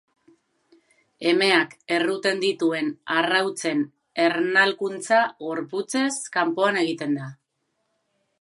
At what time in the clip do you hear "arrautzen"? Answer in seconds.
3.17-3.85